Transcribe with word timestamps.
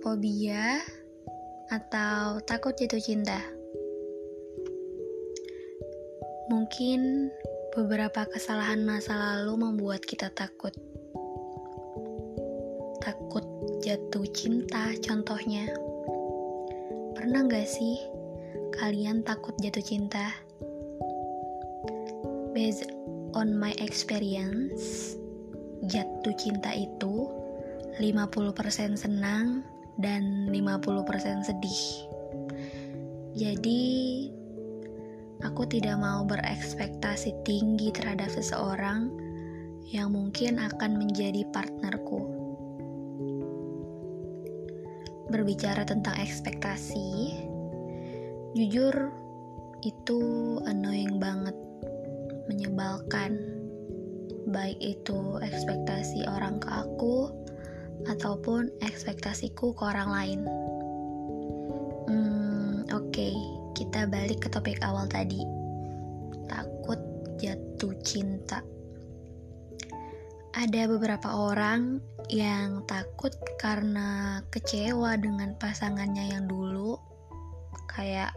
Pilophobia 0.00 0.80
atau 1.68 2.40
takut 2.48 2.72
jatuh 2.72 3.04
cinta. 3.04 3.36
Mungkin 6.48 7.28
beberapa 7.76 8.24
kesalahan 8.32 8.80
masa 8.80 9.12
lalu 9.12 9.60
membuat 9.60 10.00
kita 10.00 10.32
takut. 10.32 10.72
Takut 13.04 13.44
jatuh 13.84 14.24
cinta 14.32 14.88
contohnya. 15.04 15.68
Pernah 17.12 17.44
gak 17.44 17.68
sih 17.68 18.00
kalian 18.80 19.20
takut 19.20 19.52
jatuh 19.60 19.84
cinta? 19.84 20.32
Based 22.56 22.88
on 23.36 23.52
my 23.52 23.76
experience, 23.76 25.12
jatuh 25.84 26.32
cinta 26.40 26.72
itu 26.72 27.28
50% 28.00 28.96
senang 28.96 29.60
dan 30.00 30.48
50% 30.48 31.44
sedih. 31.44 31.82
Jadi 33.36 34.26
aku 35.40 35.62
tidak 35.70 35.96
mau 36.00 36.26
berekspektasi 36.26 37.46
tinggi 37.46 37.94
terhadap 37.94 38.28
seseorang 38.28 39.12
yang 39.90 40.12
mungkin 40.12 40.58
akan 40.58 40.98
menjadi 40.98 41.46
partnerku. 41.54 42.26
Berbicara 45.30 45.86
tentang 45.86 46.18
ekspektasi, 46.18 47.38
jujur 48.58 49.14
itu 49.86 50.20
annoying 50.66 51.22
banget, 51.22 51.54
menyebalkan. 52.50 53.38
Baik 54.50 54.82
itu 54.82 55.38
ekspektasi 55.38 56.26
orang 56.26 56.58
ke 56.58 56.66
aku 56.66 57.30
ataupun 58.08 58.70
ekspektasiku 58.80 59.76
ke 59.76 59.82
orang 59.84 60.10
lain. 60.10 60.40
Hmm, 62.08 62.88
oke, 62.94 63.10
okay. 63.12 63.34
kita 63.76 64.08
balik 64.08 64.44
ke 64.44 64.48
topik 64.48 64.80
awal 64.80 65.04
tadi. 65.10 65.44
Takut 66.48 67.00
jatuh 67.36 67.94
cinta. 68.00 68.64
Ada 70.56 70.90
beberapa 70.90 71.30
orang 71.30 72.02
yang 72.30 72.86
takut 72.86 73.32
karena 73.58 74.42
kecewa 74.54 75.18
dengan 75.18 75.54
pasangannya 75.58 76.34
yang 76.34 76.46
dulu, 76.50 76.98
kayak 77.90 78.34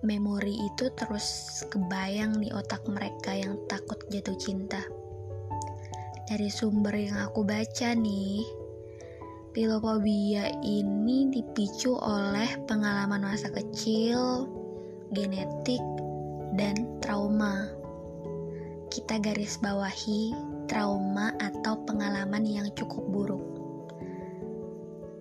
memori 0.00 0.56
itu 0.56 0.88
terus 0.96 1.60
kebayang 1.68 2.40
di 2.40 2.48
otak 2.50 2.82
mereka 2.88 3.36
yang 3.36 3.60
takut 3.68 4.00
jatuh 4.08 4.36
cinta. 4.40 4.80
Dari 6.30 6.46
sumber 6.46 6.94
yang 6.94 7.18
aku 7.18 7.42
baca 7.42 7.90
nih, 7.92 8.59
Pilofobia 9.50 10.46
ini 10.62 11.26
dipicu 11.26 11.98
oleh 11.98 12.54
pengalaman 12.70 13.26
masa 13.26 13.50
kecil, 13.50 14.46
genetik, 15.10 15.82
dan 16.54 16.86
trauma. 17.02 17.66
Kita 18.94 19.18
garis 19.18 19.58
bawahi 19.58 20.38
trauma 20.70 21.34
atau 21.42 21.82
pengalaman 21.82 22.46
yang 22.46 22.70
cukup 22.78 23.02
buruk. 23.10 23.42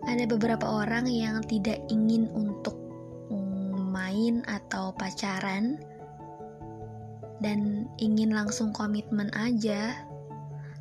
Ada 0.05 0.29
beberapa 0.29 0.77
orang 0.77 1.09
yang 1.09 1.41
tidak 1.49 1.81
ingin 1.89 2.29
untuk 2.37 2.77
main 3.89 4.45
atau 4.45 4.93
pacaran 4.93 5.81
dan 7.41 7.89
ingin 7.97 8.29
langsung 8.29 8.69
komitmen 8.77 9.33
aja. 9.33 10.05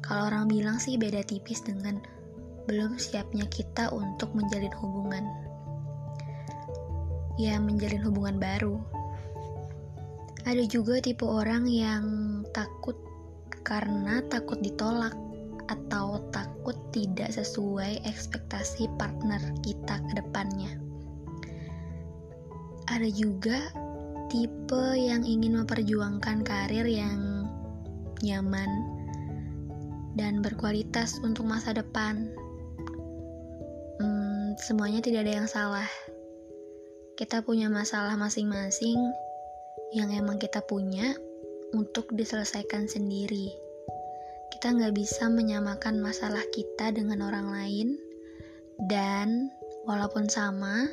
Kalau 0.05 0.28
orang 0.28 0.52
bilang 0.52 0.77
sih 0.77 1.00
beda 1.00 1.24
tipis 1.24 1.64
dengan 1.64 1.96
belum 2.69 3.00
siapnya 3.00 3.48
kita 3.48 3.89
untuk 3.89 4.36
menjalin 4.36 4.70
hubungan. 4.77 5.24
Ya, 7.40 7.56
menjalin 7.56 8.05
hubungan 8.05 8.36
baru. 8.36 8.77
Ada 10.45 10.68
juga 10.68 11.01
tipe 11.01 11.24
orang 11.24 11.64
yang 11.64 12.05
takut 12.52 13.01
karena 13.64 14.20
takut 14.29 14.61
ditolak 14.61 15.17
atau 15.73 16.20
takut 16.33 16.77
tidak 16.92 17.33
sesuai 17.33 18.05
ekspektasi 18.05 18.89
partner 19.00 19.40
kita 19.64 20.00
ke 20.08 20.12
depannya. 20.20 20.77
Ada 22.89 23.08
juga 23.12 23.68
tipe 24.29 24.96
yang 24.96 25.24
ingin 25.24 25.61
memperjuangkan 25.64 26.45
karir 26.45 26.85
yang 26.85 27.48
nyaman 28.20 28.68
dan 30.17 30.40
berkualitas 30.40 31.20
untuk 31.23 31.46
masa 31.46 31.77
depan 31.77 32.29
semuanya 34.58 34.98
tidak 34.98 35.27
ada 35.27 35.33
yang 35.42 35.48
salah. 35.48 35.89
Kita 37.14 37.42
punya 37.42 37.70
masalah 37.70 38.14
masing-masing 38.19 38.98
yang 39.95 40.11
emang 40.11 40.39
kita 40.39 40.63
punya 40.63 41.14
untuk 41.74 42.11
diselesaikan 42.14 42.91
sendiri. 42.91 43.55
Kita 44.55 44.74
nggak 44.74 44.95
bisa 44.95 45.30
menyamakan 45.30 46.02
masalah 46.02 46.42
kita 46.51 46.91
dengan 46.91 47.23
orang 47.23 47.48
lain, 47.55 47.89
dan 48.91 49.51
walaupun 49.86 50.27
sama, 50.27 50.91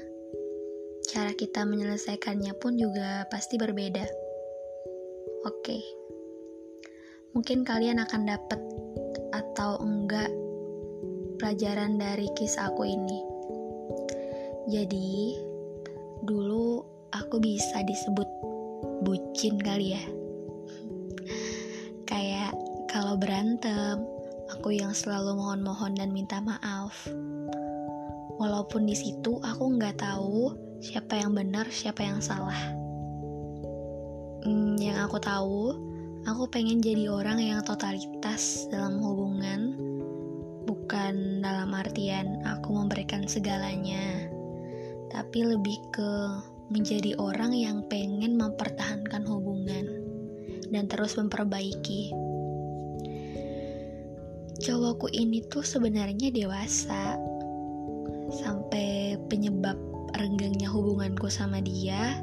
cara 1.10 1.34
kita 1.34 1.66
menyelesaikannya 1.66 2.54
pun 2.62 2.78
juga 2.78 3.26
pasti 3.34 3.58
berbeda. 3.58 4.06
Oke, 5.46 5.82
mungkin 7.34 7.66
kalian 7.66 8.02
akan 8.02 8.22
dapat 8.26 8.62
atau 9.34 9.82
enggak 9.82 10.30
pelajaran 11.38 11.98
dari 11.98 12.30
kisah 12.38 12.70
aku 12.70 12.86
ini. 12.86 13.35
Jadi, 14.66 15.38
dulu 16.26 16.82
aku 17.14 17.38
bisa 17.38 17.86
disebut 17.86 18.26
bucin 19.06 19.62
kali 19.62 19.94
ya. 19.94 20.04
Kayak 22.10 22.58
kalau 22.90 23.14
berantem, 23.14 24.02
aku 24.50 24.74
yang 24.74 24.90
selalu 24.90 25.38
mohon-mohon 25.38 25.94
dan 25.94 26.10
minta 26.10 26.42
maaf. 26.42 26.98
Walaupun 28.42 28.90
di 28.90 28.98
situ 28.98 29.38
aku 29.46 29.78
nggak 29.78 30.02
tahu 30.02 30.58
siapa 30.82 31.22
yang 31.22 31.38
benar, 31.38 31.70
siapa 31.70 32.02
yang 32.02 32.18
salah. 32.18 32.58
Hmm, 34.42 34.82
yang 34.82 34.98
aku 35.06 35.22
tahu, 35.22 35.78
aku 36.26 36.50
pengen 36.50 36.82
jadi 36.82 37.06
orang 37.14 37.38
yang 37.38 37.62
totalitas 37.62 38.66
dalam 38.74 38.98
hubungan, 38.98 39.78
bukan 40.66 41.46
dalam 41.46 41.70
artian 41.70 42.42
aku 42.42 42.74
memberikan 42.74 43.30
segalanya 43.30 44.25
tapi 45.16 45.48
lebih 45.48 45.80
ke 45.96 46.12
menjadi 46.68 47.16
orang 47.16 47.56
yang 47.56 47.88
pengen 47.88 48.36
mempertahankan 48.36 49.24
hubungan 49.24 49.88
dan 50.76 50.92
terus 50.92 51.16
memperbaiki. 51.16 52.12
Cowokku 54.60 55.08
ini 55.16 55.40
tuh 55.48 55.64
sebenarnya 55.64 56.36
dewasa 56.36 57.16
sampai 58.28 59.16
penyebab 59.32 59.80
renggangnya 60.20 60.68
hubunganku 60.68 61.32
sama 61.32 61.64
dia 61.64 62.20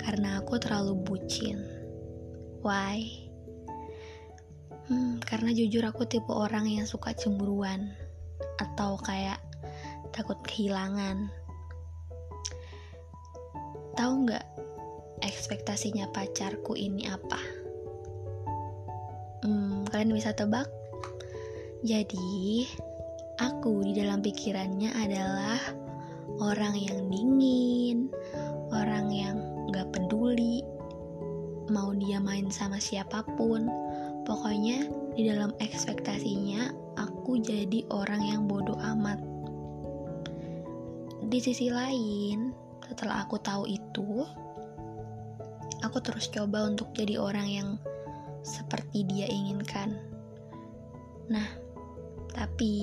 karena 0.00 0.40
aku 0.40 0.56
terlalu 0.56 0.96
bucin. 1.04 1.60
Why? 2.64 3.28
Hmm, 4.88 5.20
karena 5.20 5.52
jujur 5.52 5.84
aku 5.84 6.08
tipe 6.08 6.32
orang 6.32 6.64
yang 6.64 6.88
suka 6.88 7.12
cemburuan 7.12 7.92
atau 8.56 8.96
kayak 9.04 9.36
takut 10.16 10.40
kehilangan 10.48 11.41
Tahu 13.92 14.12
nggak 14.24 14.46
ekspektasinya 15.22 16.08
pacarku 16.10 16.74
ini 16.74 17.06
apa? 17.08 17.40
Hmm, 19.42 19.84
kalian 19.90 20.14
bisa 20.14 20.30
tebak? 20.32 20.70
Jadi, 21.82 22.62
aku 23.42 23.82
di 23.82 23.98
dalam 23.98 24.22
pikirannya 24.22 24.94
adalah 24.94 25.58
orang 26.38 26.78
yang 26.78 27.10
dingin, 27.10 28.06
orang 28.70 29.10
yang 29.10 29.36
gak 29.74 29.90
peduli, 29.90 30.62
mau 31.74 31.90
dia 31.90 32.22
main 32.22 32.54
sama 32.54 32.78
siapa 32.78 33.26
pun. 33.34 33.66
Pokoknya 34.22 34.86
di 35.18 35.26
dalam 35.26 35.50
ekspektasinya 35.58 36.70
aku 36.94 37.42
jadi 37.42 37.82
orang 37.90 38.22
yang 38.22 38.42
bodoh 38.46 38.78
amat. 38.78 39.18
Di 41.26 41.38
sisi 41.42 41.66
lain, 41.66 42.54
setelah 42.86 43.26
aku 43.26 43.40
tahu 43.42 43.66
itu, 43.66 43.81
aku 45.82 45.98
terus 46.00 46.30
coba 46.32 46.64
untuk 46.64 46.94
jadi 46.96 47.20
orang 47.20 47.48
yang 47.50 47.68
seperti 48.40 49.04
dia 49.04 49.28
inginkan. 49.28 49.98
Nah, 51.28 51.46
tapi 52.32 52.74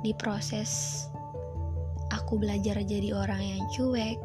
di 0.00 0.12
proses 0.16 1.04
aku 2.08 2.40
belajar 2.40 2.80
jadi 2.80 3.12
orang 3.12 3.42
yang 3.44 3.62
cuek 3.76 4.18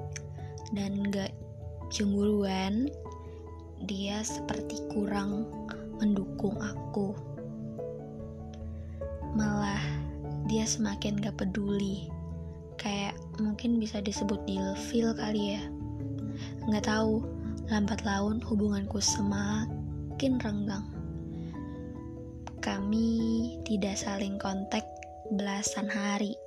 dan 0.72 1.12
gak 1.12 1.36
cemburuan, 1.92 2.90
dia 3.84 4.24
seperti 4.24 4.80
kurang 4.96 5.46
mendukung 6.00 6.56
aku. 6.58 7.14
Malah 9.36 9.84
dia 10.48 10.64
semakin 10.64 11.20
gak 11.20 11.36
peduli 11.36 12.08
kayak 12.86 13.18
mungkin 13.42 13.82
bisa 13.82 13.98
disebut 13.98 14.46
feel 14.78 15.10
kali 15.18 15.58
ya. 15.58 15.64
Nggak 16.70 16.86
tahu 16.86 17.26
lambat 17.66 18.06
laun 18.06 18.38
hubunganku 18.46 19.02
semakin 19.02 20.38
renggang. 20.38 20.86
Kami 22.62 23.10
tidak 23.66 23.98
saling 23.98 24.38
kontak 24.38 24.86
belasan 25.34 25.90
hari. 25.90 26.38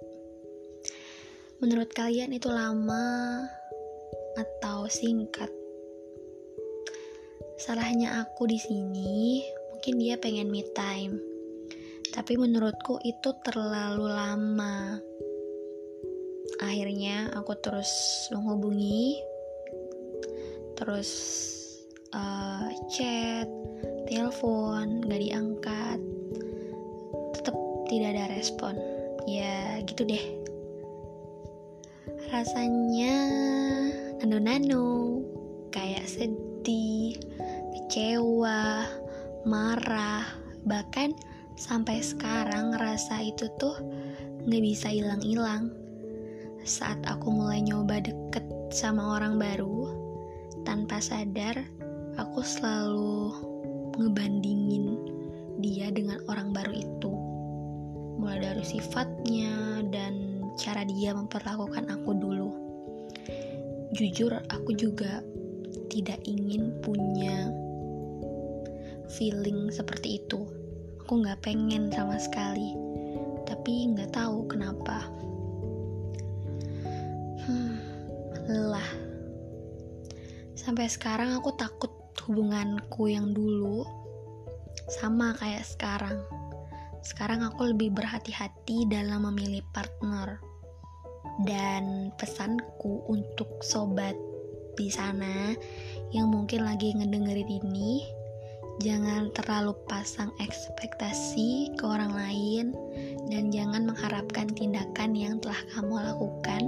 Menurut 1.58 1.90
kalian 1.90 2.30
itu 2.30 2.46
lama 2.54 3.42
atau 4.38 4.86
singkat? 4.86 5.50
Salahnya 7.58 8.22
aku 8.22 8.46
di 8.46 8.62
sini 8.62 9.42
mungkin 9.74 9.98
dia 9.98 10.14
pengen 10.14 10.54
me 10.54 10.62
time. 10.70 11.18
Tapi 12.14 12.38
menurutku 12.38 13.02
itu 13.02 13.34
terlalu 13.42 14.06
lama 14.06 15.02
akhirnya 16.58 17.30
aku 17.38 17.54
terus 17.62 17.90
menghubungi 18.34 19.22
terus 20.78 21.10
uh, 22.14 22.70
chat 22.86 23.48
telepon 24.06 25.02
gak 25.04 25.20
diangkat 25.20 26.00
tetap 27.34 27.54
tidak 27.88 28.08
ada 28.16 28.24
respon. 28.32 28.74
Ya 29.28 29.80
gitu 29.84 30.04
deh. 30.08 30.24
Rasanya 32.28 33.16
nano-nano 34.20 35.20
kayak 35.72 36.04
sedih 36.08 37.16
kecewa 37.72 38.84
marah 39.48 40.24
bahkan 40.68 41.12
sampai 41.56 42.04
sekarang 42.04 42.76
rasa 42.76 43.24
itu 43.24 43.48
tuh 43.56 43.76
nggak 44.44 44.62
bisa 44.64 44.92
hilang-hilang 44.92 45.72
saat 46.68 47.00
aku 47.08 47.32
mulai 47.32 47.64
nyoba 47.64 48.04
deket 48.04 48.44
sama 48.68 49.16
orang 49.16 49.40
baru, 49.40 49.88
tanpa 50.68 51.00
sadar 51.00 51.56
aku 52.20 52.44
selalu 52.44 53.32
ngebandingin 53.96 55.00
dia 55.64 55.88
dengan 55.88 56.20
orang 56.28 56.52
baru 56.52 56.76
itu. 56.76 57.12
Mulai 58.20 58.52
dari 58.52 58.64
sifatnya 58.68 59.80
dan 59.88 60.44
cara 60.60 60.84
dia 60.84 61.16
memperlakukan 61.16 61.88
aku 61.88 62.12
dulu. 62.12 62.52
Jujur, 63.96 64.36
aku 64.52 64.76
juga 64.76 65.24
tidak 65.88 66.20
ingin 66.28 66.76
punya 66.84 67.48
feeling 69.16 69.72
seperti 69.72 70.20
itu. 70.20 70.44
Aku 71.00 71.24
nggak 71.24 71.40
pengen 71.40 71.88
sama 71.88 72.20
sekali, 72.20 72.76
tapi 73.48 73.88
nggak 73.96 74.12
tahu 74.12 74.44
kenapa 74.44 75.08
lelah. 78.48 78.90
Sampai 80.56 80.88
sekarang 80.88 81.36
aku 81.36 81.52
takut 81.52 81.92
hubunganku 82.24 83.12
yang 83.12 83.36
dulu 83.36 83.84
sama 84.88 85.36
kayak 85.36 85.68
sekarang. 85.68 86.24
Sekarang 87.04 87.44
aku 87.44 87.76
lebih 87.76 87.92
berhati-hati 87.92 88.88
dalam 88.88 89.28
memilih 89.28 89.60
partner. 89.76 90.40
Dan 91.44 92.10
pesanku 92.18 93.06
untuk 93.06 93.62
sobat 93.62 94.16
di 94.74 94.90
sana 94.90 95.54
yang 96.10 96.32
mungkin 96.34 96.66
lagi 96.66 96.98
ngedengerin 96.98 97.62
ini, 97.62 98.02
jangan 98.82 99.30
terlalu 99.34 99.74
pasang 99.86 100.34
ekspektasi 100.42 101.78
ke 101.78 101.84
orang 101.86 102.10
lain 102.10 102.66
dan 103.30 103.54
jangan 103.54 103.86
mengharapkan 103.86 104.50
tindakan 104.50 105.14
yang 105.14 105.38
telah 105.38 105.58
kamu 105.74 105.94
lakukan 106.10 106.62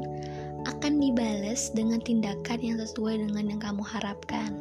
akan 0.68 1.00
dibales 1.00 1.72
dengan 1.72 2.00
tindakan 2.02 2.60
yang 2.60 2.76
sesuai 2.76 3.28
dengan 3.28 3.56
yang 3.56 3.60
kamu 3.60 3.80
harapkan. 3.80 4.56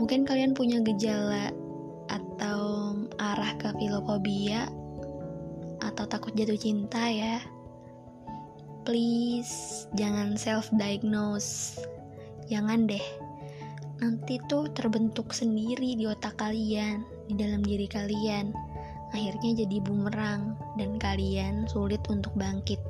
Mungkin 0.00 0.24
kalian 0.24 0.56
punya 0.56 0.80
gejala 0.80 1.52
atau 2.08 2.92
arah 3.20 3.52
ke 3.60 3.70
filofobia 3.76 4.68
atau 5.82 6.04
takut 6.08 6.32
jatuh 6.32 6.56
cinta 6.56 7.02
ya. 7.06 7.38
Please 8.82 9.86
jangan 9.94 10.34
self 10.34 10.66
diagnose. 10.74 11.78
Jangan 12.50 12.90
deh. 12.90 13.06
Nanti 14.02 14.42
tuh 14.50 14.66
terbentuk 14.74 15.30
sendiri 15.30 15.94
di 15.94 16.04
otak 16.10 16.34
kalian, 16.34 17.06
di 17.30 17.38
dalam 17.38 17.62
diri 17.62 17.86
kalian. 17.86 18.50
Akhirnya 19.14 19.62
jadi 19.62 19.78
bumerang 19.78 20.58
dan 20.74 20.98
kalian 20.98 21.70
sulit 21.70 22.02
untuk 22.10 22.34
bangkit. 22.34 22.82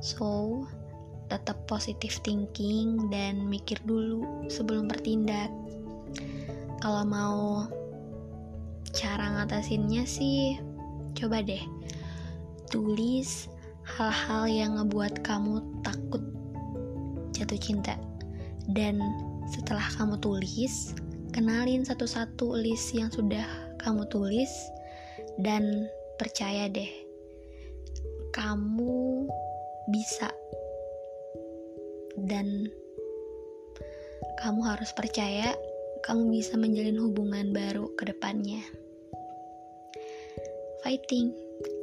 So, 0.00 0.64
tetap 1.28 1.56
positif 1.64 2.20
thinking 2.20 3.08
dan 3.08 3.48
mikir 3.48 3.80
dulu 3.84 4.48
sebelum 4.52 4.86
bertindak. 4.86 5.48
Kalau 6.84 7.04
mau 7.04 7.64
cara 8.92 9.40
ngatasinnya 9.40 10.04
sih, 10.04 10.60
coba 11.16 11.40
deh 11.40 11.62
tulis 12.68 13.46
hal-hal 13.84 14.48
yang 14.48 14.70
ngebuat 14.80 15.22
kamu 15.22 15.62
takut 15.86 16.22
jatuh 17.36 17.60
cinta. 17.60 17.94
Dan 18.64 18.98
setelah 19.48 19.84
kamu 19.94 20.16
tulis, 20.24 20.96
kenalin 21.30 21.84
satu-satu 21.84 22.56
list 22.56 22.96
yang 22.96 23.12
sudah 23.12 23.44
kamu 23.78 24.08
tulis 24.08 24.50
dan 25.38 25.86
percaya 26.16 26.70
deh, 26.70 26.88
kamu 28.32 29.28
bisa 29.92 30.32
dan 32.18 32.70
kamu 34.40 34.60
harus 34.62 34.90
percaya 34.94 35.54
kamu 36.04 36.36
bisa 36.36 36.60
menjalin 36.60 37.00
hubungan 37.00 37.50
baru 37.56 37.88
ke 37.96 38.12
depannya. 38.12 38.60
Fighting 40.84 41.32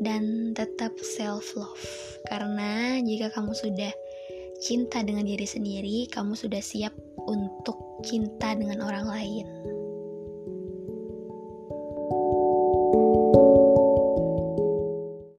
dan 0.06 0.54
tetap 0.54 0.94
self 1.01 1.57
love. 1.57 1.86
Karena 2.30 3.01
jika 3.01 3.33
kamu 3.33 3.57
sudah 3.57 3.89
cinta 4.62 5.01
dengan 5.01 5.25
diri 5.25 5.50
sendiri, 5.50 6.06
kamu 6.06 6.38
sudah 6.38 6.62
siap 6.62 6.94
untuk 7.25 8.01
cinta 8.06 8.54
dengan 8.54 8.86
orang 8.86 9.10
lain. 9.10 9.70